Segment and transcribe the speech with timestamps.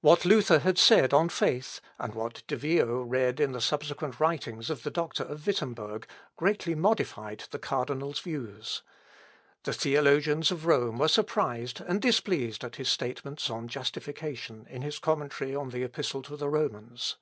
[0.00, 4.70] What Luther had said on faith, and what De Vio read in the subsequent writings
[4.70, 8.84] of the doctor of Wittemberg, greatly modified the cardinal's views.
[9.64, 15.00] The theologians of Rome were surprised and displeased at his statements on justification in his
[15.00, 17.16] Commentary on the Epistle to the Romans.